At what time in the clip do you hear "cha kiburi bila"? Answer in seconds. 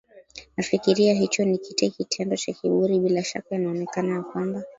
2.37-3.23